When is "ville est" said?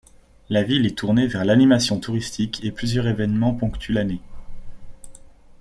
0.63-0.97